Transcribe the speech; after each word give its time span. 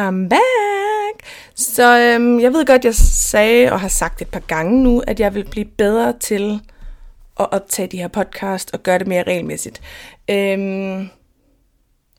I'm 0.00 0.28
back! 0.28 1.26
Så 1.54 1.98
øhm, 1.98 2.40
jeg 2.40 2.52
ved 2.52 2.66
godt, 2.66 2.84
jeg 2.84 2.94
sagde 2.94 3.72
og 3.72 3.80
har 3.80 3.88
sagt 3.88 4.22
et 4.22 4.28
par 4.28 4.40
gange 4.40 4.82
nu, 4.82 5.02
at 5.06 5.20
jeg 5.20 5.34
vil 5.34 5.44
blive 5.50 5.64
bedre 5.64 6.18
til 6.18 6.60
at 7.40 7.52
optage 7.52 7.88
de 7.88 7.96
her 7.96 8.08
podcast 8.08 8.74
og 8.74 8.82
gøre 8.82 8.98
det 8.98 9.06
mere 9.06 9.22
regelmæssigt. 9.22 9.82
Øhm, 10.30 11.08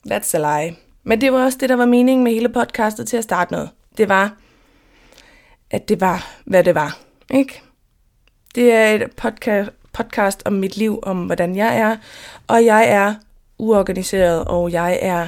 that's 0.07 0.35
a 0.37 0.61
lie. 0.61 0.75
Men 1.03 1.21
det 1.21 1.33
var 1.33 1.43
også 1.45 1.57
det, 1.61 1.69
der 1.69 1.75
var 1.75 1.85
meningen 1.85 2.23
med 2.23 2.31
hele 2.31 2.49
podcastet 2.49 3.07
til 3.07 3.17
at 3.17 3.23
starte 3.23 3.55
med. 3.55 3.67
Det 3.97 4.09
var, 4.09 4.37
at 5.71 5.89
det 5.89 6.01
var, 6.01 6.35
hvad 6.45 6.63
det 6.63 6.75
var. 6.75 6.99
Ikke? 7.33 7.61
Det 8.55 8.73
er 8.73 8.95
et 8.95 9.11
podcast, 9.11 9.69
podcast 9.93 10.41
om 10.45 10.53
mit 10.53 10.77
liv, 10.77 10.99
om 11.03 11.25
hvordan 11.25 11.55
jeg 11.55 11.77
er, 11.77 11.97
og 12.47 12.65
jeg 12.65 12.89
er 12.89 13.15
uorganiseret, 13.57 14.45
og 14.45 14.71
jeg 14.71 14.99
er 15.01 15.27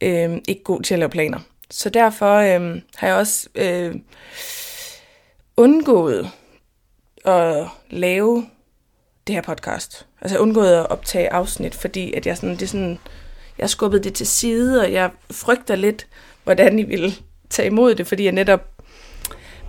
øh, 0.00 0.38
ikke 0.48 0.62
god 0.64 0.82
til 0.82 0.94
at 0.94 0.98
lave 0.98 1.10
planer. 1.10 1.38
Så 1.70 1.90
derfor 1.90 2.34
øh, 2.34 2.82
har 2.96 3.06
jeg 3.06 3.16
også 3.16 3.48
øh, 3.54 3.94
undgået 5.56 6.30
at 7.24 7.66
lave 7.90 8.46
det 9.26 9.34
her 9.34 9.42
podcast. 9.42 10.06
Altså 10.20 10.38
undgået 10.38 10.74
at 10.74 10.90
optage 10.90 11.32
afsnit, 11.32 11.74
fordi 11.74 12.12
at 12.12 12.26
jeg 12.26 12.36
sådan, 12.36 12.54
det 12.54 12.62
er 12.62 12.66
sådan, 12.66 12.98
jeg 13.58 13.70
skubbede 13.70 14.02
det 14.02 14.14
til 14.14 14.26
side, 14.26 14.80
og 14.80 14.92
jeg 14.92 15.10
frygter 15.30 15.76
lidt, 15.76 16.06
hvordan 16.44 16.78
I 16.78 16.82
vil 16.82 17.22
tage 17.50 17.66
imod 17.66 17.94
det, 17.94 18.06
fordi 18.06 18.24
jeg 18.24 18.32
netop 18.32 18.60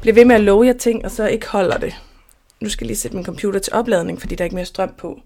bliver 0.01 0.13
ved 0.13 0.25
med 0.25 0.35
at 0.35 0.41
love 0.41 0.65
jer 0.65 0.73
ting, 0.73 1.05
og 1.05 1.11
så 1.11 1.27
ikke 1.27 1.47
holder 1.47 1.77
det. 1.77 1.95
Nu 2.59 2.69
skal 2.69 2.85
jeg 2.85 2.87
lige 2.87 2.97
sætte 2.97 3.17
min 3.17 3.25
computer 3.25 3.59
til 3.59 3.73
opladning, 3.73 4.21
fordi 4.21 4.35
der 4.35 4.43
er 4.43 4.45
ikke 4.45 4.55
mere 4.55 4.65
strøm 4.65 4.93
på. 4.97 5.19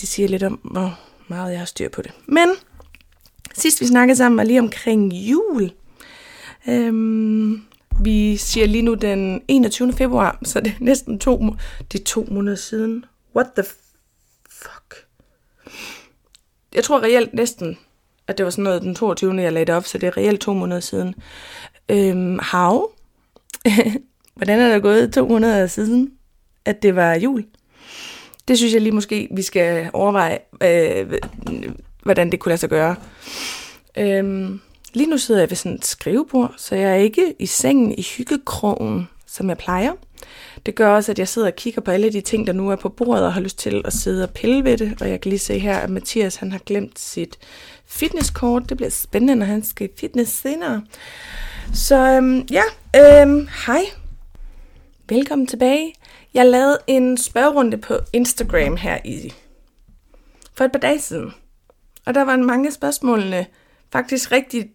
Det 0.00 0.08
siger 0.08 0.28
lidt 0.28 0.42
om, 0.42 0.52
hvor 0.52 0.98
meget 1.28 1.50
jeg 1.50 1.58
har 1.58 1.66
styr 1.66 1.88
på 1.88 2.02
det. 2.02 2.12
Men 2.26 2.48
sidst 3.54 3.80
vi 3.80 3.86
snakkede 3.86 4.16
sammen 4.16 4.36
var 4.36 4.44
lige 4.44 4.60
omkring 4.60 5.12
jul. 5.12 5.70
Øhm, 6.68 7.62
vi 8.00 8.36
siger 8.36 8.66
lige 8.66 8.82
nu 8.82 8.94
den 8.94 9.42
21. 9.48 9.92
februar, 9.92 10.38
så 10.44 10.60
det 10.60 10.70
er 10.70 10.84
næsten 10.84 11.18
to, 11.18 11.56
det 11.92 12.00
er 12.00 12.04
to 12.04 12.26
måneder 12.30 12.56
siden. 12.56 13.04
What 13.36 13.46
the 13.56 13.64
fuck? 14.50 15.06
Jeg 16.74 16.84
tror 16.84 17.00
reelt 17.00 17.34
næsten, 17.34 17.78
at 18.26 18.38
det 18.38 18.44
var 18.44 18.50
sådan 18.50 18.64
noget 18.64 18.82
den 18.82 18.94
22. 18.94 19.42
jeg 19.42 19.52
lagde 19.52 19.66
det 19.66 19.74
op, 19.74 19.84
så 19.84 19.98
det 19.98 20.06
er 20.06 20.16
reelt 20.16 20.40
to 20.40 20.52
måneder 20.52 20.80
siden. 20.80 21.14
Øhm, 21.88 22.38
how? 22.38 22.86
Hvordan 24.36 24.60
er 24.60 24.68
der 24.68 24.78
gået 24.78 25.12
to 25.12 25.28
måneder 25.28 25.66
siden, 25.66 26.12
at 26.64 26.82
det 26.82 26.96
var 26.96 27.14
jul? 27.14 27.44
Det 28.48 28.58
synes 28.58 28.72
jeg 28.72 28.80
lige 28.80 28.92
måske, 28.94 29.28
vi 29.30 29.42
skal 29.42 29.90
overveje, 29.92 30.38
øh, 30.62 31.12
hvordan 32.04 32.32
det 32.32 32.40
kunne 32.40 32.50
lade 32.50 32.60
sig 32.60 32.70
gøre. 32.70 32.96
Øhm, 33.98 34.60
lige 34.92 35.10
nu 35.10 35.18
sidder 35.18 35.40
jeg 35.40 35.50
ved 35.50 35.56
sådan 35.56 35.76
et 35.76 35.84
skrivebord, 35.84 36.54
så 36.56 36.74
jeg 36.74 36.90
er 36.90 36.94
ikke 36.94 37.34
i 37.38 37.46
sengen 37.46 37.92
i 37.98 38.02
hyggekrogen, 38.16 39.08
som 39.26 39.48
jeg 39.48 39.58
plejer. 39.58 39.92
Det 40.66 40.74
gør 40.74 40.88
også, 40.88 41.12
at 41.12 41.18
jeg 41.18 41.28
sidder 41.28 41.48
og 41.48 41.56
kigger 41.56 41.80
på 41.80 41.90
alle 41.90 42.12
de 42.12 42.20
ting, 42.20 42.46
der 42.46 42.52
nu 42.52 42.70
er 42.70 42.76
på 42.76 42.88
bordet, 42.88 43.24
og 43.24 43.32
har 43.32 43.40
lyst 43.40 43.58
til 43.58 43.82
at 43.84 43.92
sidde 43.92 44.22
og 44.22 44.30
pille 44.30 44.64
ved 44.64 44.76
det. 44.78 45.02
Og 45.02 45.08
jeg 45.08 45.20
kan 45.20 45.28
lige 45.28 45.38
se 45.38 45.58
her, 45.58 45.76
at 45.76 45.90
Mathias 45.90 46.36
han 46.36 46.52
har 46.52 46.58
glemt 46.58 46.98
sit 46.98 47.38
fitnesskort. 47.86 48.68
Det 48.68 48.76
bliver 48.76 48.90
spændende, 48.90 49.36
når 49.36 49.46
han 49.46 49.64
skal 49.64 49.88
fitness 49.98 50.32
senere. 50.32 50.82
Så 51.74 51.96
øhm, 51.96 52.46
ja, 52.50 52.62
øhm, 52.96 53.48
hej. 53.66 53.84
Velkommen 55.08 55.46
tilbage. 55.46 55.94
Jeg 56.34 56.46
lavede 56.46 56.78
en 56.86 57.16
spørgerunde 57.16 57.76
på 57.76 57.94
Instagram 58.12 58.76
her 58.76 58.98
i 59.04 59.32
for 60.54 60.64
et 60.64 60.72
par 60.72 60.78
dage 60.78 61.00
siden. 61.00 61.34
Og 62.06 62.14
der 62.14 62.24
var 62.24 62.36
mange 62.36 62.66
af 62.66 62.72
spørgsmålene 62.72 63.46
faktisk 63.92 64.32
rigtig 64.32 64.70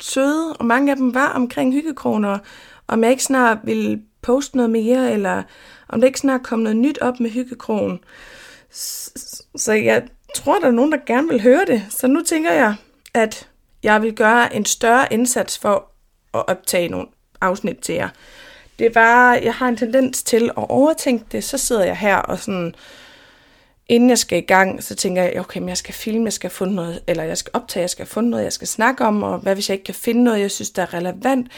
søde, 0.00 0.52
og 0.52 0.64
mange 0.64 0.90
af 0.90 0.96
dem 0.96 1.14
var 1.14 1.28
omkring 1.28 1.72
hyggekroner, 1.72 2.38
om 2.88 3.02
jeg 3.02 3.10
ikke 3.10 3.24
snart 3.24 3.58
ville 3.64 4.02
poste 4.22 4.56
noget 4.56 4.70
mere, 4.70 5.12
eller 5.12 5.42
om 5.88 6.00
det 6.00 6.06
ikke 6.06 6.18
snart 6.18 6.42
kom 6.42 6.58
noget 6.58 6.76
nyt 6.76 6.98
op 6.98 7.20
med 7.20 7.30
hyggekronen. 7.30 8.00
Så 9.56 9.72
jeg 9.72 10.02
tror, 10.34 10.58
der 10.58 10.66
er 10.66 10.70
nogen, 10.70 10.92
der 10.92 10.98
gerne 11.06 11.28
vil 11.28 11.42
høre 11.42 11.64
det. 11.66 11.86
Så 11.90 12.06
nu 12.06 12.22
tænker 12.22 12.52
jeg, 12.52 12.74
at 13.14 13.48
jeg 13.82 14.02
vil 14.02 14.14
gøre 14.14 14.54
en 14.54 14.64
større 14.64 15.12
indsats 15.12 15.58
for 15.58 15.90
at 16.34 16.44
optage 16.48 16.88
nogle 16.88 17.06
afsnit 17.40 17.76
til 17.76 17.94
jer. 17.94 18.08
Det 18.78 18.94
var, 18.94 19.34
jeg 19.34 19.54
har 19.54 19.68
en 19.68 19.76
tendens 19.76 20.22
til 20.22 20.44
at 20.44 20.64
overtænke 20.68 21.24
det, 21.32 21.44
så 21.44 21.58
sidder 21.58 21.84
jeg 21.84 21.96
her 21.96 22.16
og 22.16 22.38
sådan, 22.38 22.74
inden 23.88 24.10
jeg 24.10 24.18
skal 24.18 24.38
i 24.38 24.46
gang, 24.46 24.84
så 24.84 24.94
tænker 24.94 25.22
jeg, 25.22 25.40
okay, 25.40 25.60
men 25.60 25.68
jeg 25.68 25.76
skal 25.76 25.94
filme, 25.94 26.24
jeg 26.24 26.32
skal 26.32 26.50
finde 26.50 26.74
noget, 26.74 27.02
eller 27.06 27.22
jeg 27.22 27.38
skal 27.38 27.50
optage, 27.54 27.82
jeg 27.82 27.90
skal 27.90 28.06
finde 28.06 28.30
noget, 28.30 28.44
jeg 28.44 28.52
skal 28.52 28.68
snakke 28.68 29.04
om, 29.04 29.22
og 29.22 29.38
hvad 29.38 29.54
hvis 29.54 29.68
jeg 29.68 29.74
ikke 29.74 29.84
kan 29.84 29.94
finde 29.94 30.24
noget, 30.24 30.40
jeg 30.40 30.50
synes, 30.50 30.70
der 30.70 30.82
er 30.82 30.94
relevant, 30.94 31.48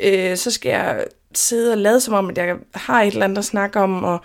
øh, 0.00 0.36
så 0.36 0.50
skal 0.50 0.70
jeg 0.70 1.04
sidde 1.34 1.72
og 1.72 1.78
lade 1.78 2.00
som 2.00 2.14
om, 2.14 2.30
at 2.30 2.38
jeg 2.38 2.56
har 2.74 3.02
et 3.02 3.06
eller 3.12 3.24
andet 3.24 3.38
at 3.38 3.44
snakke 3.44 3.80
om, 3.80 4.04
og 4.04 4.18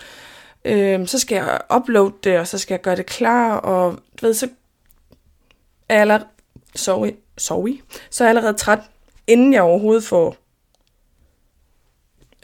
øh, 0.65 1.07
så 1.07 1.19
skal 1.19 1.35
jeg 1.35 1.61
uploade 1.75 2.13
det, 2.23 2.39
og 2.39 2.47
så 2.47 2.57
skal 2.57 2.73
jeg 2.73 2.81
gøre 2.81 2.95
det 2.95 3.05
klar, 3.05 3.57
og 3.57 3.99
du 4.21 4.25
ved, 4.25 4.33
så 4.33 4.49
er 5.89 5.93
jeg 5.93 6.01
allerede, 6.01 6.25
sorry, 6.75 7.11
sorry, 7.37 7.81
så 8.09 8.23
er 8.23 8.27
jeg 8.27 8.37
allerede 8.37 8.57
træt, 8.57 8.79
inden 9.27 9.53
jeg 9.53 9.61
overhovedet 9.61 10.03
får 10.03 10.35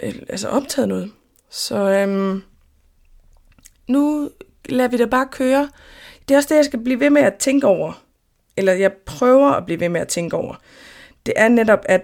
øh, 0.04 0.16
altså 0.30 0.48
optaget 0.48 0.90
noget. 0.90 1.12
Så 1.50 1.76
øhm, 1.76 2.44
nu 3.88 4.30
lader 4.69 4.90
vi 4.90 4.97
da 4.97 5.06
bare 5.06 5.28
køre. 5.31 5.69
Det 6.28 6.34
er 6.34 6.38
også 6.38 6.50
det, 6.50 6.56
jeg 6.56 6.66
skal 6.66 6.79
blive 6.79 7.00
ved 7.00 7.09
med 7.09 7.22
at 7.22 7.34
tænke 7.34 7.68
over. 7.68 8.03
Eller 8.57 8.74
jeg 8.74 8.94
prøver 9.06 9.51
at 9.51 9.66
blive 9.66 9.79
ved 9.79 9.90
med 9.90 10.01
at 10.01 10.07
tænke 10.07 10.38
over. 10.38 10.56
Det 11.25 11.34
er 11.38 11.47
netop, 11.47 11.79
at 11.85 12.01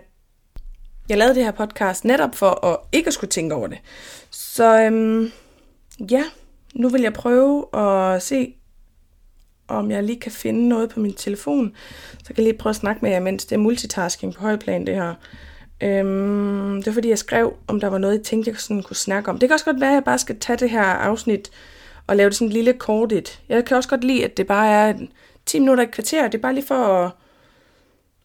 jeg 1.10 1.18
lavede 1.18 1.36
det 1.36 1.44
her 1.44 1.52
podcast 1.52 2.06
netop 2.06 2.36
for 2.36 2.66
at 2.66 2.78
ikke 2.92 3.08
at 3.08 3.14
skulle 3.14 3.30
tænke 3.30 3.56
over 3.56 3.68
det. 3.68 3.78
Så 4.32 4.82
øhm, 4.82 5.32
ja, 6.12 6.24
nu 6.76 6.90
vil 6.90 7.02
jeg 7.02 7.14
prøve 7.14 7.76
at 7.80 8.24
se, 8.24 8.56
om 9.68 9.92
jeg 9.92 10.04
lige 10.04 10.20
kan 10.20 10.32
finde 10.32 10.70
noget 10.70 10.90
på 10.90 11.00
min 11.00 11.14
telefon. 11.14 11.76
Så 12.18 12.26
kan 12.26 12.38
jeg 12.38 12.44
lige 12.44 12.58
prøve 12.58 12.72
at 12.72 12.76
snakke 12.76 13.00
med 13.02 13.12
jer, 13.12 13.20
mens 13.20 13.46
det 13.46 13.56
er 13.56 13.60
multitasking 13.60 14.34
på 14.34 14.42
højplan 14.42 14.86
det 14.86 14.96
her. 14.96 15.14
Øhm, 15.84 16.76
det 16.76 16.86
var 16.86 16.94
fordi, 16.94 17.10
jeg 17.10 17.18
skrev, 17.18 17.54
om 17.68 17.80
der 17.80 17.88
var 17.88 17.98
noget, 17.98 18.18
jeg 18.18 18.24
tænkte, 18.24 18.52
jeg 18.52 18.60
sådan 18.60 18.84
kunne 18.84 18.96
snakke 18.96 19.30
om. 19.30 19.40
Det 19.40 19.50
kan 19.50 19.54
også 19.54 19.66
godt 19.66 19.82
være, 19.82 19.90
at 19.90 19.96
jeg 19.96 20.04
bare 20.04 20.18
skal 20.18 20.40
tage 20.40 20.58
det 20.58 20.70
her 20.70 20.84
afsnit 20.84 21.52
og 22.10 22.16
lave 22.16 22.30
det 22.30 22.36
sådan 22.36 22.48
en 22.48 22.54
lille 22.54 22.74
kortet. 22.74 23.42
Jeg 23.50 23.66
kan 23.66 23.78
også 23.78 23.90
godt 23.90 24.04
lide, 24.04 24.26
at 24.26 24.38
det 24.38 24.48
bare 24.48 24.70
er 24.70 24.94
10 25.46 25.60
minutter 25.60 25.84
i 25.84 25.88
kvarter. 25.88 26.28
Det 26.28 26.38
er 26.38 26.42
bare 26.42 26.54
lige 26.54 26.66
for 26.66 26.76
at, 26.76 27.12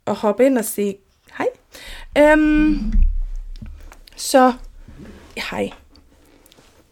at 0.07 0.15
hoppe 0.15 0.47
ind 0.47 0.59
og 0.59 0.65
sige 0.65 0.97
hej. 1.39 1.47
Øhm, 2.19 2.93
så 4.17 4.53
hej 5.51 5.71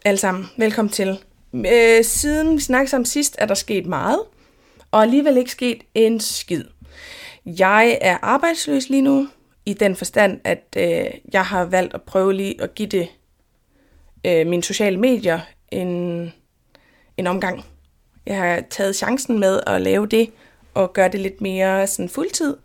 alle 0.05 0.17
sammen. 0.17 0.45
Velkommen 0.57 0.91
til. 0.91 1.19
Øh, 1.53 2.03
siden 2.03 2.55
vi 2.55 2.61
snakkede 2.61 2.89
sammen 2.89 3.05
sidst, 3.05 3.35
er 3.39 3.45
der 3.45 3.53
sket 3.53 3.85
meget, 3.85 4.19
og 4.91 5.01
alligevel 5.01 5.37
ikke 5.37 5.51
sket 5.51 5.83
en 5.95 6.19
skid. 6.19 6.63
Jeg 7.45 7.97
er 8.01 8.17
arbejdsløs 8.21 8.89
lige 8.89 9.01
nu 9.01 9.27
i 9.65 9.73
den 9.73 9.95
forstand, 9.95 10.41
at 10.43 10.63
øh, 10.77 11.05
jeg 11.33 11.45
har 11.45 11.65
valgt 11.65 11.93
at 11.93 12.01
prøve 12.01 12.33
lige 12.33 12.61
at 12.61 12.75
give 12.75 12.89
det 12.89 13.07
øh, 14.25 14.47
mine 14.47 14.63
sociale 14.63 14.97
medier 14.97 15.39
en, 15.71 16.33
en 17.17 17.27
omgang. 17.27 17.65
Jeg 18.25 18.37
har 18.37 18.63
taget 18.69 18.95
chancen 18.95 19.39
med 19.39 19.59
at 19.67 19.81
lave 19.81 20.07
det 20.07 20.29
og 20.73 20.93
gøre 20.93 21.09
det 21.09 21.19
lidt 21.19 21.41
mere 21.41 21.87
sådan 21.87 22.09
fuldtid. 22.09 22.57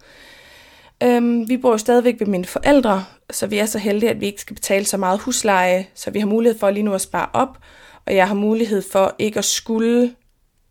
Øhm, 1.03 1.49
vi 1.49 1.57
bor 1.57 1.71
jo 1.71 1.79
stadigvæk 1.79 2.21
ved 2.21 2.27
mine 2.27 2.45
forældre, 2.45 3.05
så 3.31 3.47
vi 3.47 3.59
er 3.59 3.67
så 3.67 3.79
heldige, 3.79 4.11
at 4.11 4.21
vi 4.21 4.27
ikke 4.27 4.41
skal 4.41 4.55
betale 4.55 4.85
så 4.85 4.97
meget 4.97 5.21
husleje, 5.21 5.87
så 5.95 6.11
vi 6.11 6.19
har 6.19 6.27
mulighed 6.27 6.59
for 6.59 6.71
lige 6.71 6.83
nu 6.83 6.95
at 6.95 7.01
spare 7.01 7.29
op, 7.33 7.59
og 8.07 8.15
jeg 8.15 8.29
har 8.29 8.35
mulighed 8.35 8.83
for 8.83 9.15
ikke 9.19 9.39
at 9.39 9.45
skulle 9.45 10.15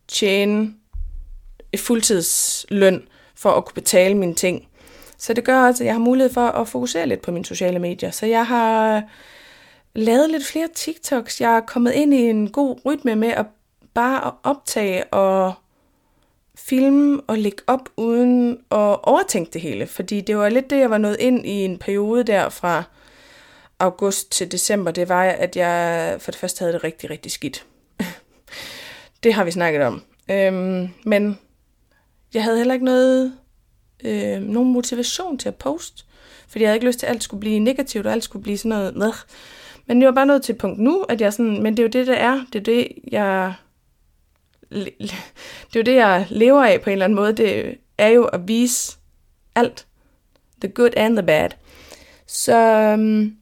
tjene 0.07 0.73
et 1.71 1.79
fuldtidsløn 1.79 3.07
for 3.35 3.51
at 3.51 3.65
kunne 3.65 3.73
betale 3.73 4.15
mine 4.15 4.35
ting. 4.35 4.67
Så 5.17 5.33
det 5.33 5.43
gør 5.43 5.67
også, 5.67 5.83
at 5.83 5.85
jeg 5.85 5.93
har 5.93 5.99
mulighed 5.99 6.33
for 6.33 6.47
at 6.47 6.67
fokusere 6.67 7.07
lidt 7.07 7.21
på 7.21 7.31
mine 7.31 7.45
sociale 7.45 7.79
medier. 7.79 8.11
Så 8.11 8.25
jeg 8.25 8.47
har 8.47 9.03
lavet 9.95 10.29
lidt 10.29 10.45
flere 10.45 10.67
TikToks. 10.75 11.41
Jeg 11.41 11.55
er 11.55 11.59
kommet 11.59 11.93
ind 11.93 12.13
i 12.13 12.29
en 12.29 12.51
god 12.51 12.79
rytme 12.85 13.15
med 13.15 13.29
at 13.29 13.45
bare 13.97 14.31
optage 14.43 15.05
og 15.05 15.53
filme 16.55 17.21
og 17.27 17.37
lægge 17.37 17.63
op 17.67 17.89
uden 17.97 18.51
at 18.71 19.03
overtænke 19.03 19.51
det 19.53 19.61
hele. 19.61 19.87
Fordi 19.87 20.21
det 20.21 20.37
var 20.37 20.49
lidt 20.49 20.69
det, 20.69 20.79
jeg 20.79 20.89
var 20.89 20.97
nået 20.97 21.17
ind 21.19 21.45
i 21.45 21.65
en 21.65 21.77
periode 21.77 22.23
der 22.23 22.49
fra 22.49 22.83
august 23.79 24.31
til 24.31 24.51
december. 24.51 24.91
Det 24.91 25.09
var, 25.09 25.23
at 25.23 25.55
jeg 25.55 26.15
for 26.21 26.31
det 26.31 26.39
første 26.39 26.59
havde 26.59 26.73
det 26.73 26.83
rigtig, 26.83 27.09
rigtig 27.09 27.31
skidt. 27.31 27.65
det 29.23 29.33
har 29.33 29.43
vi 29.43 29.51
snakket 29.51 29.81
om. 29.81 30.03
Øhm, 30.31 30.89
men 31.05 31.39
jeg 32.33 32.43
havde 32.43 32.57
heller 32.57 32.73
ikke 32.73 32.85
noget 32.85 33.33
øh, 34.03 34.41
nogen 34.41 34.73
motivation 34.73 35.37
til 35.37 35.49
at 35.49 35.55
poste. 35.55 36.03
Fordi 36.47 36.63
jeg 36.63 36.69
havde 36.69 36.75
ikke 36.77 36.87
lyst 36.87 36.99
til, 36.99 37.05
at 37.05 37.11
alt 37.11 37.23
skulle 37.23 37.39
blive 37.39 37.59
negativt, 37.59 38.05
og 38.05 38.11
alt 38.11 38.23
skulle 38.23 38.43
blive 38.43 38.57
sådan 38.57 38.69
noget... 38.69 38.95
Med. 38.95 39.11
Men 39.85 40.01
det 40.01 40.05
var 40.07 40.13
bare 40.13 40.25
noget 40.25 40.41
til 40.41 40.53
punkt 40.53 40.79
nu, 40.79 41.01
at 41.09 41.21
jeg 41.21 41.33
sådan... 41.33 41.63
Men 41.63 41.77
det 41.77 41.79
er 41.79 41.87
jo 41.87 41.99
det, 41.99 42.07
der 42.07 42.15
er. 42.15 42.45
Det 42.53 42.59
er 42.59 42.63
det, 42.63 42.87
jeg... 43.11 43.53
Det 44.69 45.75
er 45.75 45.79
jo 45.79 45.81
det, 45.81 45.95
jeg 45.95 46.27
lever 46.29 46.63
af 46.63 46.81
på 46.81 46.89
en 46.89 46.91
eller 46.91 47.05
anden 47.05 47.15
måde. 47.15 47.33
Det 47.33 47.77
er 47.97 48.07
jo 48.07 48.25
at 48.25 48.47
vise 48.47 48.97
alt. 49.55 49.87
The 50.61 50.69
good 50.69 50.91
and 50.97 51.15
the 51.15 51.25
bad. 51.25 51.49
Så 52.27 52.57
um, 52.93 53.37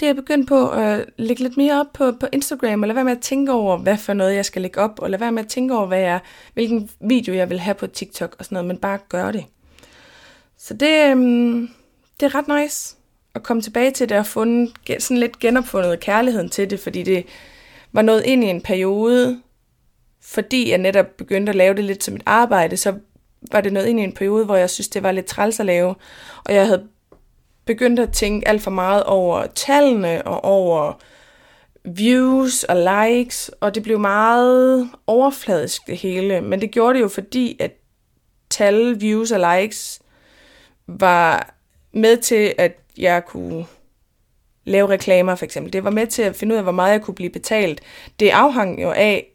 det 0.00 0.02
er 0.02 0.06
jeg 0.06 0.16
begyndt 0.16 0.48
på 0.48 0.70
at 0.70 1.04
lægge 1.16 1.42
lidt 1.42 1.56
mere 1.56 1.80
op 1.80 1.92
på, 1.94 2.12
på 2.20 2.26
Instagram, 2.32 2.82
eller 2.82 2.94
være 2.94 3.04
med 3.04 3.12
at 3.12 3.20
tænke 3.20 3.52
over, 3.52 3.76
hvad 3.76 3.96
for 3.96 4.12
noget 4.12 4.34
jeg 4.34 4.44
skal 4.44 4.62
lægge 4.62 4.80
op, 4.80 5.02
eller 5.02 5.18
være 5.18 5.32
med 5.32 5.42
at 5.42 5.48
tænke 5.48 5.76
over, 5.76 5.86
hvad 5.86 6.00
jeg, 6.00 6.20
hvilken 6.54 6.90
video 7.00 7.34
jeg 7.34 7.50
vil 7.50 7.60
have 7.60 7.74
på 7.74 7.86
TikTok 7.86 8.36
og 8.38 8.44
sådan 8.44 8.56
noget, 8.56 8.66
men 8.66 8.78
bare 8.78 8.98
gøre 9.08 9.32
det. 9.32 9.44
Så 10.58 10.74
det, 10.74 11.12
um, 11.12 11.70
det 12.20 12.26
er 12.26 12.34
ret 12.34 12.62
nice 12.62 12.96
at 13.34 13.42
komme 13.42 13.62
tilbage 13.62 13.90
til 13.90 14.08
det 14.08 14.16
og 14.16 14.26
fundet, 14.26 14.72
sådan 14.98 15.18
lidt 15.18 15.38
genopfundet 15.38 16.00
kærligheden 16.00 16.48
til 16.48 16.70
det, 16.70 16.80
fordi 16.80 17.02
det 17.02 17.26
var 17.92 18.02
noget 18.02 18.24
ind 18.24 18.44
i 18.44 18.46
en 18.46 18.60
periode, 18.60 19.40
fordi 20.24 20.70
jeg 20.70 20.78
netop 20.78 21.06
begyndte 21.18 21.50
at 21.50 21.56
lave 21.56 21.74
det 21.74 21.84
lidt 21.84 22.04
som 22.04 22.14
et 22.14 22.22
arbejde, 22.26 22.76
så 22.76 22.94
var 23.52 23.60
det 23.60 23.72
noget 23.72 23.86
ind 23.86 24.00
i 24.00 24.02
en 24.02 24.12
periode, 24.12 24.44
hvor 24.44 24.56
jeg 24.56 24.70
synes, 24.70 24.88
det 24.88 25.02
var 25.02 25.12
lidt 25.12 25.26
træls 25.26 25.60
at 25.60 25.66
lave. 25.66 25.94
Og 26.44 26.54
jeg 26.54 26.66
havde 26.66 26.88
begyndt 27.64 28.00
at 28.00 28.12
tænke 28.12 28.48
alt 28.48 28.62
for 28.62 28.70
meget 28.70 29.04
over 29.04 29.46
tallene 29.46 30.26
og 30.26 30.44
over 30.44 30.92
views 31.84 32.64
og 32.64 32.76
likes, 32.76 33.50
og 33.60 33.74
det 33.74 33.82
blev 33.82 33.98
meget 33.98 34.90
overfladisk 35.06 35.86
det 35.86 35.96
hele. 35.96 36.40
Men 36.40 36.60
det 36.60 36.70
gjorde 36.70 36.94
det 36.94 37.00
jo 37.00 37.08
fordi, 37.08 37.56
at 37.60 37.72
tal, 38.50 39.00
views 39.00 39.32
og 39.32 39.58
likes 39.58 40.00
var 40.86 41.54
med 41.92 42.16
til, 42.16 42.54
at 42.58 42.72
jeg 42.98 43.24
kunne 43.24 43.66
lave 44.64 44.88
reklamer 44.88 45.34
for 45.34 45.44
eksempel. 45.44 45.72
Det 45.72 45.84
var 45.84 45.90
med 45.90 46.06
til 46.06 46.22
at 46.22 46.36
finde 46.36 46.54
ud 46.54 46.56
af, 46.56 46.62
hvor 46.62 46.72
meget 46.72 46.92
jeg 46.92 47.02
kunne 47.02 47.14
blive 47.14 47.30
betalt. 47.30 47.80
Det 48.20 48.30
afhang 48.30 48.82
jo 48.82 48.90
af, 48.90 49.33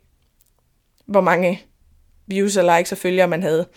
hvor 1.09 1.21
mange 1.21 1.61
views 2.27 2.57
og 2.57 2.77
likes 2.77 2.91
og 2.91 2.97
følgere 2.97 3.27
man 3.27 3.43
havde. 3.43 3.67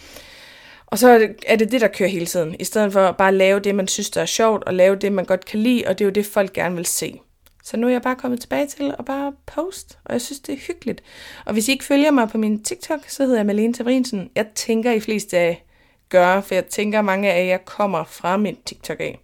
Og 0.87 0.99
så 0.99 1.34
er 1.46 1.56
det 1.56 1.73
det, 1.73 1.81
der 1.81 1.88
kører 1.88 2.08
hele 2.08 2.26
tiden, 2.26 2.56
i 2.61 2.64
stedet 2.64 2.93
for 2.93 3.12
bare 3.12 3.29
at 3.29 3.34
lave 3.34 3.61
det, 3.61 3.75
man 3.75 3.88
synes, 3.88 4.11
der 4.11 4.20
er 4.20 4.26
sjovt, 4.26 4.64
og 4.64 4.75
lave 4.75 4.96
det, 4.96 5.12
man 5.12 5.25
godt 5.25 5.44
kan 5.44 5.61
lide, 5.61 5.84
og 5.87 5.99
det 5.99 6.05
er 6.05 6.06
jo 6.06 6.12
det, 6.12 6.26
folk 6.26 6.52
gerne 6.52 6.76
vil 6.76 6.87
se. 6.87 7.20
Så 7.64 7.76
nu 7.76 7.87
er 7.87 7.90
jeg 7.90 8.02
bare 8.02 8.17
kommet 8.17 8.40
tilbage 8.40 8.67
til 8.67 8.94
at 8.99 9.05
bare 9.05 9.32
post, 9.46 9.99
og 10.05 10.12
jeg 10.12 10.20
synes, 10.20 10.40
det 10.40 10.52
er 10.52 10.58
hyggeligt. 10.67 11.02
Og 11.44 11.52
hvis 11.52 11.69
I 11.69 11.73
ikke 11.73 11.84
følger 11.84 12.11
mig 12.11 12.29
på 12.29 12.38
min 12.38 12.62
TikTok, 12.62 13.00
så 13.08 13.23
hedder 13.23 13.38
jeg 13.38 13.46
Malene 13.46 13.75
Tavrinsen. 13.75 14.31
Jeg 14.34 14.46
tænker, 14.55 14.93
I 14.93 15.00
fleste 15.00 15.38
af 15.38 15.64
gør, 16.08 16.40
for 16.40 16.55
jeg 16.55 16.67
tænker, 16.67 17.02
mange 17.02 17.32
af 17.32 17.46
jer 17.46 17.58
kommer 17.58 18.05
fra 18.05 18.37
min 18.37 18.56
TikTok 18.67 19.00
af. 19.00 19.19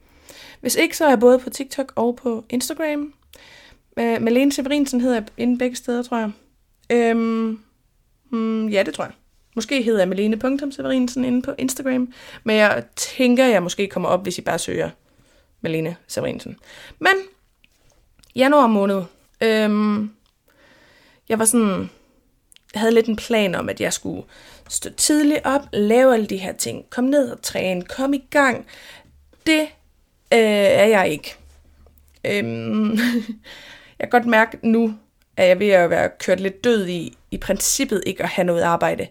Hvis 0.61 0.77
ikke, 0.77 0.97
så 0.97 1.05
er 1.05 1.09
jeg 1.09 1.21
både 1.21 1.39
på 1.39 1.51
TikTok 1.51 1.93
og 1.97 2.17
på 2.17 2.45
Instagram. 2.49 3.13
Øh, 3.99 4.23
Malene 4.23 4.53
Severinsen 4.53 5.01
hedder 5.01 5.17
jeg 5.17 5.27
inden 5.37 5.59
begge 5.59 5.77
steder, 5.77 6.03
tror 6.03 6.19
jeg. 6.19 6.31
Øhm, 6.91 7.61
mm, 8.31 8.69
ja, 8.69 8.83
det 8.83 8.95
tror 8.95 9.05
jeg. 9.05 9.13
Måske 9.55 9.83
hedder 9.83 10.01
jeg 10.01 10.09
Malene.Severinsen 10.09 11.25
inde 11.25 11.43
på 11.43 11.55
Instagram, 11.59 12.13
men 12.45 12.57
jeg 12.57 12.85
tænker, 12.97 13.45
jeg 13.45 13.63
måske 13.63 13.89
kommer 13.89 14.09
op, 14.09 14.23
hvis 14.23 14.39
I 14.39 14.41
bare 14.41 14.59
søger 14.59 14.91
Malene 15.61 15.97
Severinsen. 16.07 16.57
Men 16.99 17.13
januar 18.37 18.67
måned, 18.67 19.03
øhm, 19.41 20.11
jeg 21.29 21.39
var 21.39 21.45
sådan, 21.45 21.91
jeg 22.75 22.81
havde 22.81 22.95
lidt 22.95 23.07
en 23.07 23.17
plan 23.17 23.55
om, 23.55 23.69
at 23.69 23.81
jeg 23.81 23.93
skulle 23.93 24.23
stå 24.69 24.91
tidligt 24.91 25.41
op, 25.45 25.63
lave 25.73 26.15
alle 26.15 26.27
de 26.27 26.37
her 26.37 26.53
ting, 26.53 26.91
kom 26.91 27.05
ned 27.05 27.31
og 27.31 27.43
træne, 27.43 27.83
kom 27.83 28.15
i 28.15 28.25
gang. 28.31 28.67
Det 29.47 29.61
øh, 30.33 30.39
er 30.41 30.87
jeg 30.87 31.09
ikke. 31.09 31.37
Øhm, 32.25 32.91
jeg 33.99 34.01
kan 34.01 34.11
godt 34.11 34.27
mærke 34.27 34.59
nu, 34.63 34.95
at 35.39 35.49
jeg 35.49 35.61
ved 35.61 35.69
at 35.69 35.91
være 35.91 36.11
kørt 36.19 36.41
lidt 36.41 36.65
død 36.65 36.87
i, 36.87 37.17
i 37.31 37.37
princippet 37.37 38.03
ikke 38.07 38.23
at 38.23 38.29
have 38.29 38.45
noget 38.45 38.63
arbejde, 38.63 39.07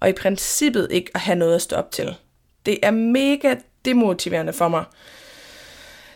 og 0.00 0.08
i 0.08 0.12
princippet 0.12 0.88
ikke 0.90 1.10
at 1.14 1.20
have 1.20 1.36
noget 1.36 1.54
at 1.54 1.62
stå 1.62 1.76
op 1.76 1.90
til. 1.90 2.14
Det 2.66 2.78
er 2.82 2.90
mega 2.90 3.54
demotiverende 3.84 4.52
for 4.52 4.68
mig. 4.68 4.84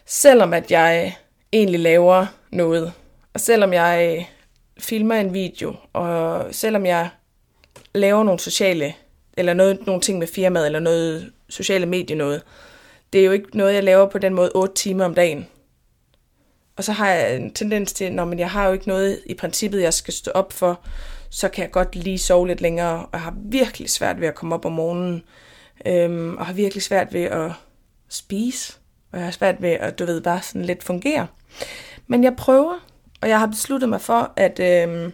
Selvom 0.07 0.53
at 0.53 0.71
jeg 0.71 1.17
egentlig 1.53 1.81
laver 1.81 2.27
noget, 2.51 2.93
og 3.35 3.41
selvom 3.41 3.73
jeg 3.73 4.29
filmer 4.79 5.15
en 5.15 5.35
video, 5.35 5.75
og 5.93 6.47
selvom 6.55 6.87
jeg 6.87 7.09
laver 7.95 8.25
nogle 8.25 8.41
sociale, 8.41 8.95
eller 9.37 9.55
noget, 9.55 9.87
nogle 9.87 10.01
ting 10.01 10.19
med 10.19 10.27
firmaet, 10.27 10.67
eller 10.67 10.81
noget 10.81 11.33
sociale 11.49 11.87
medier 11.87 12.17
noget, 12.17 12.43
det 13.13 13.21
er 13.21 13.25
jo 13.25 13.33
ikke 13.33 13.57
noget, 13.57 13.75
jeg 13.75 13.85
laver 13.85 14.07
på 14.07 14.19
den 14.19 14.35
måde 14.35 14.51
8 14.55 14.75
timer 14.75 15.05
om 15.05 15.15
dagen. 15.15 15.47
Og 16.79 16.85
så 16.85 16.93
har 16.93 17.09
jeg 17.09 17.37
en 17.37 17.51
tendens 17.51 17.93
til, 17.93 18.13
når 18.13 18.25
men 18.25 18.39
jeg 18.39 18.51
har 18.51 18.67
jo 18.67 18.73
ikke 18.73 18.89
noget 18.89 19.21
i 19.27 19.35
princippet, 19.35 19.83
jeg 19.83 19.95
skal 19.95 20.15
stå 20.15 20.31
op 20.31 20.53
for, 20.53 20.81
så 21.31 21.49
kan 21.49 21.63
jeg 21.63 21.71
godt 21.71 21.97
lige 21.97 22.19
sove 22.19 22.47
lidt 22.47 22.61
længere, 22.61 22.99
og 22.99 23.09
jeg 23.13 23.21
har 23.21 23.35
virkelig 23.37 23.91
svært 23.91 24.21
ved 24.21 24.29
at 24.29 24.35
komme 24.35 24.55
op 24.55 24.65
om 24.65 24.73
morgenen, 24.73 25.23
øhm, 25.87 26.37
og 26.37 26.47
har 26.47 26.53
virkelig 26.53 26.83
svært 26.83 27.13
ved 27.13 27.23
at 27.23 27.51
spise, 28.09 28.75
og 29.13 29.19
jeg 29.19 29.27
har 29.27 29.33
svært 29.33 29.63
ved 29.63 29.71
at, 29.71 29.99
du 29.99 30.07
ved, 30.07 30.21
bare 30.21 30.43
sådan 30.43 30.65
lidt 30.65 30.85
fungere. 30.85 31.27
Men 32.07 32.25
jeg 32.25 32.37
prøver, 32.37 32.87
og 33.21 33.29
jeg 33.29 33.39
har 33.39 33.47
besluttet 33.47 33.89
mig 33.89 34.01
for, 34.01 34.33
at, 34.37 34.61
øhm, 34.61 35.13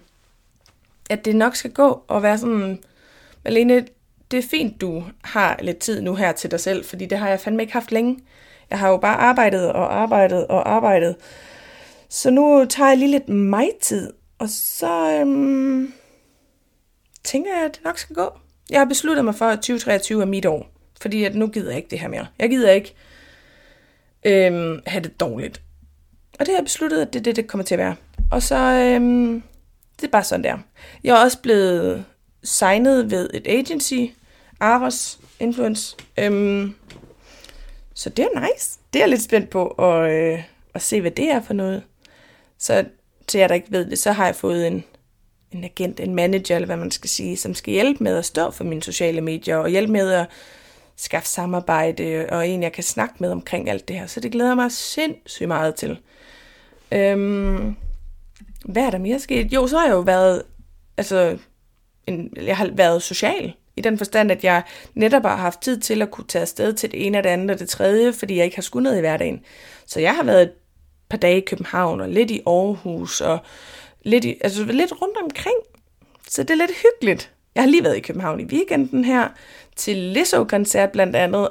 at 1.11 1.25
det 1.25 1.37
nok 1.37 1.57
skal 1.57 1.73
gå 1.73 2.03
og 2.09 2.23
være 2.23 2.39
sådan, 2.39 2.83
Malene, 3.45 3.87
det 4.31 4.39
er 4.39 4.49
fint, 4.51 4.81
du 4.81 5.05
har 5.25 5.59
lidt 5.63 5.79
tid 5.79 6.01
nu 6.01 6.15
her 6.15 6.33
til 6.33 6.51
dig 6.51 6.61
selv, 6.61 6.85
fordi 6.85 7.07
det 7.07 7.19
har 7.19 7.29
jeg 7.29 7.41
fandme 7.41 7.63
ikke 7.63 7.73
haft 7.73 7.93
længe. 7.93 8.19
Jeg 8.71 8.79
har 8.79 8.89
jo 8.89 8.97
bare 8.97 9.17
arbejdet 9.17 9.73
og 9.73 9.97
arbejdet 9.97 10.47
og 10.47 10.71
arbejdet. 10.73 11.17
Så 12.15 12.31
nu 12.31 12.67
tager 12.69 12.89
jeg 12.89 12.99
lige 12.99 13.11
lidt 13.11 13.29
mig-tid, 13.29 14.13
og 14.39 14.49
så 14.49 15.19
øhm, 15.21 15.93
tænker 17.25 17.57
jeg, 17.57 17.65
at 17.65 17.75
det 17.75 17.85
nok 17.85 17.99
skal 17.99 18.17
gå. 18.17 18.31
Jeg 18.71 18.81
har 18.81 18.85
besluttet 18.85 19.25
mig 19.25 19.35
for, 19.35 19.45
at 19.45 19.59
2023 19.59 20.23
er 20.23 20.27
mit 20.27 20.47
år, 20.47 20.71
fordi 21.01 21.25
at 21.25 21.35
nu 21.35 21.47
gider 21.47 21.69
jeg 21.69 21.77
ikke 21.77 21.91
det 21.91 21.99
her 21.99 22.09
mere. 22.09 22.27
Jeg 22.39 22.51
gider 22.51 22.71
ikke 22.71 22.95
øhm, 24.25 24.81
have 24.87 25.03
det 25.03 25.21
dårligt. 25.21 25.63
Og 26.33 26.47
det 26.47 26.49
har 26.49 26.55
jeg 26.55 26.65
besluttet, 26.65 27.01
at 27.01 27.13
det 27.13 27.19
er 27.19 27.23
det, 27.23 27.37
det 27.37 27.47
kommer 27.47 27.65
til 27.65 27.75
at 27.75 27.79
være. 27.79 27.97
Og 28.31 28.43
så, 28.43 28.57
øhm, 28.57 29.43
det 30.01 30.07
er 30.07 30.11
bare 30.11 30.25
sådan 30.25 30.45
der. 30.45 30.59
Jeg 31.05 31.17
er 31.17 31.25
også 31.25 31.39
blevet 31.43 32.05
signet 32.43 33.11
ved 33.11 33.31
et 33.35 33.47
agency, 33.47 34.01
Aros 34.61 35.21
Influence. 35.41 35.97
Øhm, 36.19 36.75
så 37.95 38.11
det 38.11 38.25
er 38.25 38.41
nice. 38.41 38.79
Det 38.93 38.99
er 38.99 39.03
jeg 39.03 39.11
lidt 39.11 39.23
spændt 39.23 39.51
på 39.51 39.67
at, 39.67 40.11
øh, 40.13 40.43
at 40.75 40.83
se, 40.83 41.01
hvad 41.01 41.11
det 41.11 41.31
er 41.31 41.43
for 41.43 41.55
noget. 41.55 41.83
Så 42.65 42.85
til 43.27 43.39
jer, 43.39 43.49
der 43.49 43.55
ikke 43.55 43.73
ved 43.73 43.91
det, 43.91 43.99
så 43.99 44.13
har 44.13 44.27
jeg 44.27 44.37
fået 44.37 44.67
en, 44.67 44.85
en 45.53 45.65
agent, 45.65 46.01
en 46.01 46.15
manager, 46.15 46.55
eller 46.55 46.67
hvad 46.67 46.77
man 46.77 46.91
skal 46.91 47.11
sige, 47.11 47.37
som 47.37 47.55
skal 47.55 47.73
hjælpe 47.73 48.05
med 48.05 48.17
at 48.17 48.25
stå 48.25 48.51
for 48.51 48.65
mine 48.65 48.83
sociale 48.83 49.21
medier, 49.21 49.57
og 49.57 49.69
hjælpe 49.69 49.93
med 49.93 50.13
at 50.13 50.27
skaffe 50.97 51.29
samarbejde, 51.29 52.27
og 52.31 52.49
en, 52.49 52.63
jeg 52.63 52.73
kan 52.73 52.85
snakke 52.85 53.15
med 53.19 53.31
omkring 53.31 53.71
alt 53.71 53.89
det 53.89 53.99
her. 53.99 54.07
Så 54.07 54.21
det 54.21 54.33
glæder 54.33 54.55
mig 54.55 54.73
sindssygt 54.73 55.49
meget 55.49 55.75
til. 55.75 55.99
Øhm, 56.93 57.77
hvad 58.65 58.83
er 58.83 58.91
der 58.91 58.99
mere 58.99 59.21
sket? 59.21 59.53
Jo, 59.53 59.67
så 59.67 59.79
har 59.79 59.87
jeg 59.87 59.93
jo 59.93 60.01
været, 60.01 60.43
altså, 60.97 61.39
en, 62.07 62.33
jeg 62.37 62.57
har 62.57 62.71
været 62.73 63.03
social, 63.03 63.55
i 63.77 63.81
den 63.81 63.99
forstand, 63.99 64.33
at 64.33 64.45
jeg 64.45 64.63
netop 64.95 65.23
har 65.23 65.37
haft 65.37 65.61
tid 65.61 65.81
til 65.81 66.03
at 66.03 66.11
kunne 66.11 66.27
tage 66.27 66.43
afsted 66.43 66.73
til 66.73 66.93
det 66.93 67.07
ene 67.07 67.19
og 67.19 67.25
det 67.25 67.31
andet 67.31 67.51
og 67.51 67.59
det 67.59 67.69
tredje, 67.69 68.13
fordi 68.13 68.37
jeg 68.37 68.45
ikke 68.45 68.57
har 68.57 68.63
skudt 68.63 68.85
noget 68.85 68.97
i 68.97 69.01
hverdagen. 69.01 69.41
Så 69.87 70.01
jeg 70.01 70.15
har 70.15 70.23
været 70.23 70.51
par 71.09 71.19
dage 71.19 71.39
i 71.39 71.45
København, 71.45 72.01
og 72.01 72.09
lidt 72.09 72.31
i 72.31 72.41
Aarhus, 72.47 73.21
og 73.21 73.39
lidt, 74.03 74.25
i, 74.25 74.37
altså 74.41 74.65
lidt 74.65 74.93
rundt 75.03 75.17
omkring. 75.23 75.57
Så 76.29 76.43
det 76.43 76.51
er 76.51 76.55
lidt 76.55 76.71
hyggeligt. 76.83 77.33
Jeg 77.55 77.63
har 77.63 77.71
lige 77.71 77.85
været 77.85 77.97
i 77.97 78.01
København 78.01 78.41
i 78.41 78.45
weekenden 78.45 79.05
her, 79.05 79.29
til 79.77 79.97
Lizzo-koncert 79.97 80.93
blandt 80.93 81.17
andet. 81.17 81.49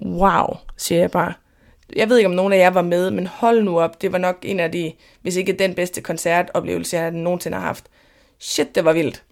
Wow, 0.00 0.56
siger 0.76 1.00
jeg 1.00 1.10
bare. 1.10 1.32
Jeg 1.96 2.08
ved 2.08 2.16
ikke, 2.16 2.28
om 2.28 2.34
nogen 2.34 2.52
af 2.52 2.58
jer 2.58 2.70
var 2.70 2.82
med, 2.82 3.10
men 3.10 3.26
hold 3.26 3.62
nu 3.62 3.80
op. 3.80 4.02
Det 4.02 4.12
var 4.12 4.18
nok 4.18 4.36
en 4.42 4.60
af 4.60 4.72
de, 4.72 4.92
hvis 5.22 5.36
ikke 5.36 5.52
den 5.52 5.74
bedste 5.74 6.00
koncertoplevelse, 6.00 6.96
jeg 6.96 7.10
nogensinde 7.10 7.56
har 7.56 7.66
haft. 7.66 7.84
Shit, 8.38 8.74
det 8.74 8.84
var 8.84 8.92
vildt. 8.92 9.22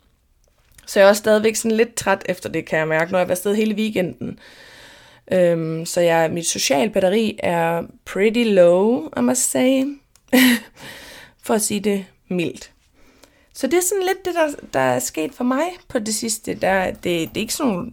Så 0.87 1.01
jeg 1.01 1.07
er 1.07 1.09
også 1.09 1.21
stadigvæk 1.21 1.57
sådan 1.57 1.77
lidt 1.77 1.95
træt 1.95 2.23
efter 2.27 2.49
det, 2.49 2.67
kan 2.67 2.79
jeg 2.79 2.89
mærke, 2.89 3.13
når 3.13 3.19
jeg 3.19 3.25
har 3.25 3.29
været 3.29 3.39
sted 3.39 3.55
hele 3.55 3.75
weekenden. 3.75 4.39
Øhm, 5.33 5.87
så 5.87 6.01
jeg, 6.01 6.31
mit 6.31 6.47
social 6.47 6.91
batteri 6.91 7.39
er 7.43 7.83
pretty 8.05 8.45
low, 8.45 9.09
I 9.17 9.21
must 9.21 9.51
say. 9.51 9.85
for 11.45 11.55
at 11.55 11.63
sige 11.63 11.81
det 11.81 12.07
mildt. 12.29 12.73
Så 13.55 13.67
det 13.67 13.75
er 13.75 13.83
sådan 13.83 14.07
lidt 14.07 14.25
det, 14.25 14.35
der, 14.35 14.67
der 14.73 14.81
er 14.81 14.99
sket 14.99 15.35
for 15.35 15.45
mig 15.45 15.65
på 15.89 15.99
det 15.99 16.15
sidste. 16.15 16.55
Der, 16.55 16.87
det, 16.87 17.05
det 17.05 17.37
er 17.37 17.41
ikke 17.41 17.55
sådan 17.55 17.73
nogle 17.73 17.93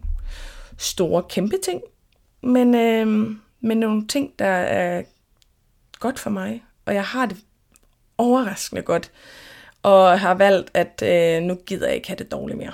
store, 0.77 1.23
kæmpe 1.23 1.55
ting, 1.63 1.81
men, 2.41 2.75
øhm, 2.75 3.41
men 3.61 3.77
nogle 3.77 4.07
ting, 4.07 4.33
der 4.39 4.45
er 4.45 5.03
godt 5.99 6.19
for 6.19 6.29
mig. 6.29 6.63
Og 6.85 6.93
jeg 6.93 7.05
har 7.05 7.25
det 7.25 7.37
overraskende 8.17 8.81
godt 8.81 9.11
og 9.83 10.19
har 10.19 10.33
valgt, 10.33 10.71
at 10.73 11.03
øh, 11.05 11.43
nu 11.43 11.55
gider 11.55 11.87
jeg 11.87 11.95
ikke 11.95 12.07
have 12.07 12.17
det 12.17 12.31
dårligt 12.31 12.57
mere, 12.57 12.73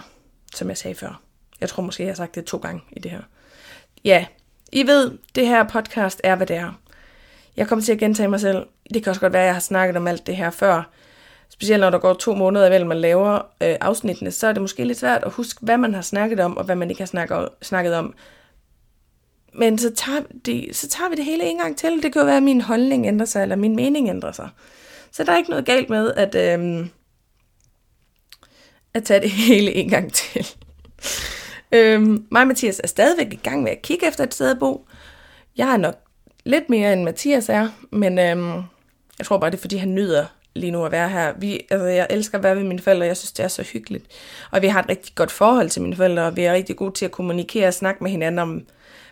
som 0.55 0.69
jeg 0.69 0.77
sagde 0.77 0.95
før. 0.95 1.21
Jeg 1.61 1.69
tror 1.69 1.83
måske, 1.83 2.03
jeg 2.03 2.09
har 2.09 2.15
sagt 2.15 2.35
det 2.35 2.45
to 2.45 2.57
gange 2.57 2.81
i 2.91 2.99
det 2.99 3.11
her. 3.11 3.21
Ja, 4.05 4.25
i 4.75 4.87
ved, 4.87 5.11
det 5.35 5.47
her 5.47 5.63
podcast 5.63 6.21
er, 6.23 6.35
hvad 6.35 6.47
det 6.47 6.55
er. 6.55 6.79
Jeg 7.57 7.67
kommer 7.67 7.85
til 7.85 7.91
at 7.91 7.99
gentage 7.99 8.29
mig 8.29 8.39
selv. 8.39 8.65
Det 8.93 9.03
kan 9.03 9.09
også 9.09 9.21
godt 9.21 9.33
være, 9.33 9.41
at 9.41 9.45
jeg 9.45 9.55
har 9.55 9.61
snakket 9.61 9.97
om 9.97 10.07
alt 10.07 10.27
det 10.27 10.35
her 10.35 10.49
før. 10.49 10.89
Specielt 11.49 11.81
når 11.81 11.89
der 11.89 11.97
går 11.97 12.13
to 12.13 12.35
måneder 12.35 12.67
imellem, 12.67 12.87
man 12.87 12.97
laver 12.97 13.35
øh, 13.35 13.75
afsnittene, 13.81 14.31
så 14.31 14.47
er 14.47 14.53
det 14.53 14.61
måske 14.61 14.83
lidt 14.83 14.97
svært 14.97 15.23
at 15.23 15.31
huske, 15.31 15.59
hvad 15.61 15.77
man 15.77 15.93
har 15.93 16.01
snakket 16.01 16.39
om, 16.39 16.57
og 16.57 16.63
hvad 16.63 16.75
man 16.75 16.89
ikke 16.89 17.01
har 17.01 17.05
snakket, 17.05 17.49
snakket 17.61 17.93
om. 17.95 18.13
men 19.53 19.77
så 19.77 19.95
tager, 19.95 20.21
det, 20.45 20.75
så 20.75 20.87
tager 20.87 21.09
vi 21.09 21.15
det 21.15 21.25
hele 21.25 21.43
en 21.43 21.57
gang 21.57 21.77
til. 21.77 22.03
Det 22.03 22.13
kan 22.13 22.19
jo 22.21 22.25
være, 22.25 22.37
at 22.37 22.43
min 22.43 22.61
holdning 22.61 23.07
ændrer 23.07 23.25
sig, 23.25 23.41
eller 23.41 23.55
min 23.55 23.75
mening 23.75 24.09
ændrer 24.09 24.31
sig. 24.31 24.49
Så 25.11 25.23
der 25.23 25.31
er 25.31 25.37
ikke 25.37 25.49
noget 25.49 25.65
galt 25.65 25.89
med 25.89 26.13
at, 26.13 26.35
øh, 26.35 26.87
at 28.93 29.03
tage 29.03 29.21
det 29.21 29.31
hele 29.31 29.73
en 29.73 29.89
gang 29.89 30.13
til 30.13 30.47
øhm, 31.71 32.25
mig 32.31 32.41
og 32.41 32.47
Mathias 32.47 32.81
er 32.83 32.87
stadigvæk 32.87 33.33
i 33.33 33.39
gang 33.43 33.63
med 33.63 33.71
at 33.71 33.81
kigge 33.81 34.07
efter 34.07 34.23
et 34.23 34.33
sted 34.33 34.51
at 34.51 34.59
bo. 34.59 34.87
Jeg 35.57 35.73
er 35.73 35.77
nok 35.77 35.95
lidt 36.45 36.69
mere 36.69 36.93
end 36.93 37.03
Mathias 37.03 37.49
er, 37.49 37.67
men 37.91 38.19
øhm, 38.19 38.53
jeg 39.19 39.25
tror 39.25 39.37
bare, 39.37 39.51
det 39.51 39.57
er 39.57 39.61
fordi, 39.61 39.77
han 39.77 39.95
nyder 39.95 40.25
lige 40.55 40.71
nu 40.71 40.85
at 40.85 40.91
være 40.91 41.09
her. 41.09 41.33
Vi, 41.37 41.59
altså, 41.69 41.85
jeg 41.87 42.07
elsker 42.09 42.37
at 42.37 42.43
være 42.43 42.55
ved 42.55 42.63
mine 42.63 42.79
forældre, 42.79 43.05
jeg 43.05 43.17
synes, 43.17 43.31
det 43.31 43.43
er 43.43 43.47
så 43.47 43.63
hyggeligt. 43.63 44.05
Og 44.51 44.61
vi 44.61 44.67
har 44.67 44.81
et 44.81 44.89
rigtig 44.89 45.15
godt 45.15 45.31
forhold 45.31 45.69
til 45.69 45.81
mine 45.81 45.95
forældre, 45.95 46.23
og 46.23 46.35
vi 46.35 46.43
er 46.43 46.53
rigtig 46.53 46.75
gode 46.75 46.93
til 46.93 47.05
at 47.05 47.11
kommunikere 47.11 47.67
og 47.67 47.73
snakke 47.73 48.03
med 48.03 48.11
hinanden 48.11 48.39
om, 48.39 48.65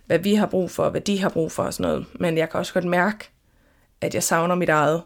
hvad 0.05 0.19
vi 0.19 0.35
har 0.35 0.45
brug 0.45 0.71
for, 0.71 0.89
hvad 0.89 1.01
de 1.01 1.21
har 1.21 1.29
brug 1.29 1.51
for 1.51 1.63
og 1.63 1.73
sådan 1.73 1.91
noget. 1.91 2.05
Men 2.13 2.37
jeg 2.37 2.49
kan 2.49 2.59
også 2.59 2.73
godt 2.73 2.85
mærke, 2.85 3.29
at 4.01 4.13
jeg 4.13 4.23
savner 4.23 4.55
mit 4.55 4.69
eget. 4.69 5.01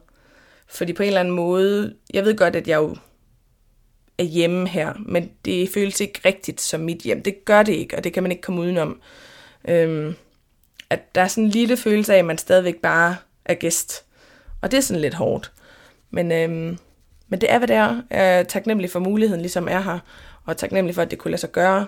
Fordi 0.67 0.93
på 0.93 1.03
en 1.03 1.07
eller 1.07 1.19
anden 1.19 1.33
måde, 1.33 1.93
jeg 2.13 2.25
ved 2.25 2.37
godt, 2.37 2.55
at 2.55 2.67
jeg 2.67 2.75
jo 2.77 2.95
er 4.17 4.23
hjemme 4.23 4.67
her, 4.67 4.93
men 5.05 5.31
det 5.45 5.69
føles 5.73 6.01
ikke 6.01 6.21
rigtigt 6.25 6.61
som 6.61 6.79
mit 6.81 7.01
hjem. 7.01 7.23
Det 7.23 7.45
gør 7.45 7.63
det 7.63 7.73
ikke, 7.73 7.97
og 7.97 8.03
det 8.03 8.13
kan 8.13 8.23
man 8.23 8.31
ikke 8.31 8.41
komme 8.41 8.61
udenom. 8.61 9.01
Øhm, 9.67 10.15
at 10.89 11.15
der 11.15 11.21
er 11.21 11.27
sådan 11.27 11.43
en 11.43 11.49
lille 11.49 11.77
følelse 11.77 12.13
af, 12.13 12.17
at 12.17 12.25
man 12.25 12.37
stadigvæk 12.37 12.75
bare 12.75 13.15
er 13.45 13.53
gæst. 13.53 14.05
Og 14.61 14.71
det 14.71 14.77
er 14.77 14.81
sådan 14.81 15.01
lidt 15.01 15.13
hårdt. 15.13 15.51
Men, 16.11 16.31
øhm, 16.31 16.77
men 17.27 17.41
det 17.41 17.51
er, 17.51 17.57
hvad 17.57 17.67
det 17.67 17.75
er. 17.75 18.01
Jeg 18.09 18.39
er 18.39 18.43
taknemmelig 18.43 18.91
for 18.91 18.99
muligheden, 18.99 19.41
ligesom 19.41 19.67
er 19.67 19.79
her. 19.79 19.99
Og 20.45 20.57
taknemmelig 20.57 20.95
for, 20.95 21.01
at 21.01 21.11
det 21.11 21.19
kunne 21.19 21.31
lade 21.31 21.41
sig 21.41 21.51
gøre 21.51 21.85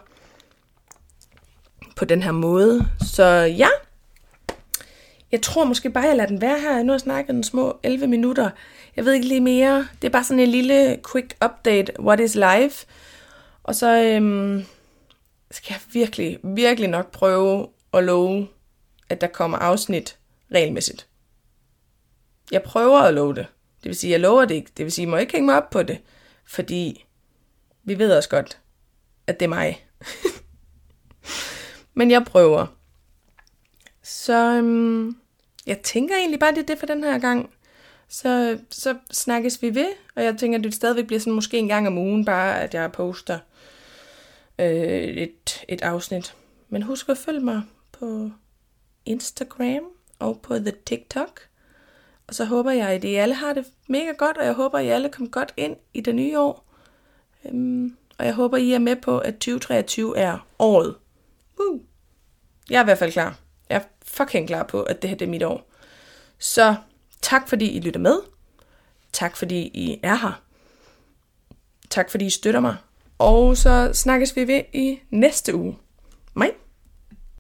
på 1.96 2.06
den 2.06 2.24
her 2.24 2.32
måde. 2.32 2.88
Så 3.14 3.24
ja, 3.58 3.68
jeg 5.32 5.42
tror 5.42 5.64
måske 5.64 5.90
bare, 5.90 6.04
jeg 6.04 6.16
lader 6.16 6.30
den 6.30 6.42
være 6.42 6.60
her. 6.60 6.84
Nu 6.84 6.88
har 6.88 6.94
jeg 6.94 7.00
snakket 7.00 7.36
en 7.36 7.44
små 7.44 7.80
11 7.84 8.08
minutter. 8.08 8.50
Jeg 8.96 9.06
ved 9.06 9.14
ikke 9.14 9.28
lige 9.28 9.42
mere. 9.42 9.88
Det 10.02 10.08
er 10.08 10.12
bare 10.12 10.24
sådan 10.24 10.40
en 10.40 10.50
lille 10.50 11.00
quick 11.12 11.36
update. 11.46 12.02
What 12.02 12.20
is 12.20 12.36
life? 12.36 12.86
Og 13.64 13.76
så 13.76 14.04
øhm, 14.04 14.66
skal 15.52 15.74
jeg 15.74 15.82
virkelig, 15.94 16.40
virkelig 16.44 16.90
nok 16.90 17.12
prøve 17.12 17.68
at 17.94 18.04
love, 18.04 18.48
at 19.10 19.22
der 19.22 19.28
kommer 19.28 19.58
afsnit 19.58 20.18
regelmæssigt. 20.54 21.08
Jeg 22.52 22.64
prøver 22.64 23.00
at 23.00 23.14
love 23.14 23.36
det. 23.36 23.48
Det 23.84 23.90
vil 23.90 23.96
sige, 23.96 24.12
jeg 24.12 24.20
lover 24.20 24.46
det 24.46 24.56
ikke. 24.56 24.72
Det 24.78 24.86
vil 24.86 24.92
sige, 24.92 25.04
jeg 25.04 25.10
må 25.10 25.18
ikke 25.18 25.34
hænge 25.34 25.46
mig 25.46 25.56
op 25.56 25.70
på 25.70 25.84
det. 25.84 26.00
Fordi 26.46 27.06
vi 27.84 28.00
ved 28.00 28.12
også 28.12 28.30
godt, 28.30 28.60
at 29.28 29.40
det 29.40 29.46
er 29.46 29.50
mig. 29.50 29.86
Men 31.98 32.12
jeg 32.12 32.24
prøver. 32.26 32.79
Så 34.10 34.34
øhm, 34.34 35.18
jeg 35.66 35.82
tænker 35.82 36.16
egentlig 36.16 36.40
bare, 36.40 36.52
det 36.52 36.58
er 36.58 36.66
det 36.66 36.80
for 36.80 36.86
den 36.86 37.04
her 37.04 37.20
gang. 37.20 37.50
Så, 38.08 38.60
så 38.70 38.98
snakkes 39.12 39.62
vi 39.62 39.76
ved, 39.76 39.90
og 40.16 40.24
jeg 40.24 40.38
tænker, 40.38 40.58
at 40.58 40.64
det 40.64 40.74
stadigvæk 40.74 41.08
bliver 41.08 41.20
sådan 41.20 41.34
måske 41.34 41.58
en 41.58 41.68
gang 41.68 41.88
om 41.88 41.98
ugen, 41.98 42.26
bare 42.26 42.62
at 42.62 42.74
jeg 42.74 42.92
poster 42.92 43.40
øh, 44.60 45.04
et, 45.04 45.66
et 45.68 45.82
afsnit. 45.82 46.36
Men 46.70 46.84
husk 46.84 47.10
at 47.10 47.18
følge 47.18 47.40
mig 47.40 47.62
på 47.92 48.32
Instagram 49.06 49.84
og 50.20 50.40
på 50.42 50.58
The 50.58 50.74
TikTok. 50.86 51.42
Og 52.28 52.36
så 52.36 52.46
håber 52.46 52.72
jeg, 52.72 52.90
at 52.90 53.04
I 53.04 53.16
alle 53.16 53.36
har 53.36 53.54
det 53.54 53.66
mega 53.88 54.12
godt, 54.12 54.38
og 54.38 54.46
jeg 54.46 54.54
håber, 54.54 54.78
at 54.78 54.86
I 54.86 54.88
alle 54.88 55.10
kommer 55.10 55.30
godt 55.30 55.54
ind 55.58 55.76
i 55.94 56.02
det 56.02 56.16
nye 56.16 56.40
år. 56.40 56.66
Øhm, 57.46 57.98
og 58.18 58.26
jeg 58.26 58.34
håber, 58.34 58.58
I 58.58 58.72
er 58.72 58.80
med 58.80 58.96
på, 58.96 59.20
at 59.20 59.34
2023 59.34 60.18
er 60.18 60.48
året. 60.60 60.96
Woo! 61.60 61.82
Jeg 62.70 62.78
er 62.78 62.82
i 62.82 62.86
hvert 62.86 62.98
fald 62.98 63.12
klar. 63.12 63.40
Jeg 63.70 63.76
er 63.76 63.82
fucking 64.04 64.48
klar 64.48 64.64
på, 64.64 64.84
at 64.84 65.02
det 65.02 65.10
her 65.10 65.18
det 65.18 65.26
er 65.26 65.30
mit 65.30 65.44
år. 65.44 65.70
Så 66.40 66.76
tak 67.22 67.50
fordi 67.50 67.72
I 67.72 67.80
lytter 67.80 68.00
med. 68.00 68.20
Tak 69.14 69.38
fordi 69.38 69.62
I 69.62 70.00
er 70.04 70.16
her. 70.16 70.42
Tak 71.90 72.12
fordi 72.12 72.26
I 72.26 72.30
støtter 72.30 72.60
mig. 72.60 72.76
Og 73.18 73.58
så 73.58 73.94
snakkes 73.94 74.36
vi 74.36 74.48
ved 74.48 74.62
i 74.74 75.00
næste 75.10 75.56
uge. 75.56 75.78
Mig. 76.34 76.52